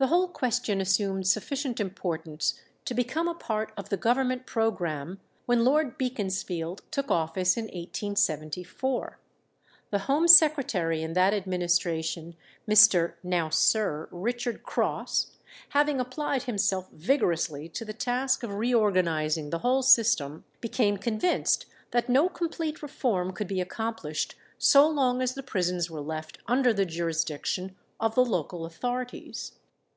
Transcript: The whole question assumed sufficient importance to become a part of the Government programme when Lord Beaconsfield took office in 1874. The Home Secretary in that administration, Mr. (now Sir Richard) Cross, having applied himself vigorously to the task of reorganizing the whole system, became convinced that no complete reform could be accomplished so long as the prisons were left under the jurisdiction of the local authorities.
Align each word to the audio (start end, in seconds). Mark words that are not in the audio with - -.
The 0.00 0.06
whole 0.06 0.28
question 0.28 0.80
assumed 0.80 1.26
sufficient 1.26 1.80
importance 1.80 2.54
to 2.84 2.94
become 2.94 3.26
a 3.26 3.34
part 3.34 3.72
of 3.76 3.88
the 3.88 3.96
Government 3.96 4.46
programme 4.46 5.18
when 5.44 5.64
Lord 5.64 5.98
Beaconsfield 5.98 6.82
took 6.92 7.10
office 7.10 7.56
in 7.56 7.64
1874. 7.64 9.18
The 9.90 9.98
Home 9.98 10.28
Secretary 10.28 11.02
in 11.02 11.14
that 11.14 11.34
administration, 11.34 12.36
Mr. 12.68 13.14
(now 13.24 13.50
Sir 13.50 14.08
Richard) 14.12 14.62
Cross, 14.62 15.32
having 15.70 15.98
applied 15.98 16.44
himself 16.44 16.88
vigorously 16.92 17.68
to 17.70 17.84
the 17.84 17.92
task 17.92 18.44
of 18.44 18.54
reorganizing 18.54 19.50
the 19.50 19.58
whole 19.66 19.82
system, 19.82 20.44
became 20.60 20.96
convinced 20.96 21.66
that 21.90 22.08
no 22.08 22.28
complete 22.28 22.82
reform 22.82 23.32
could 23.32 23.48
be 23.48 23.60
accomplished 23.60 24.36
so 24.58 24.88
long 24.88 25.20
as 25.20 25.34
the 25.34 25.42
prisons 25.42 25.90
were 25.90 26.00
left 26.00 26.38
under 26.46 26.72
the 26.72 26.86
jurisdiction 26.86 27.74
of 27.98 28.14
the 28.14 28.24
local 28.24 28.64
authorities. 28.64 29.54